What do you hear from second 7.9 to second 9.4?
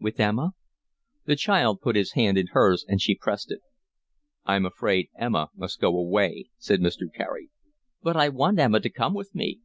"But I want Emma to come with